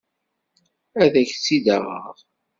Ad 1.03 1.13
ak-tt-id-aɣeɣ. 1.21 2.15